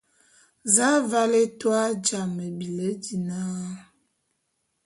[0.73, 3.39] Za aval étua jame me bili dina?